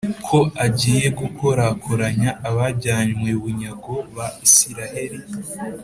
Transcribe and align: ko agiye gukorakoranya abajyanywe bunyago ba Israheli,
ko 0.27 0.39
agiye 0.65 1.07
gukorakoranya 1.19 2.29
abajyanywe 2.49 3.29
bunyago 3.41 3.95
ba 4.15 4.27
Israheli, 4.47 5.19